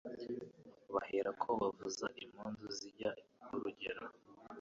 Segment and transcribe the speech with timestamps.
[0.93, 3.11] Bahera ko bavuza impundu Zijya
[3.53, 4.01] urugera,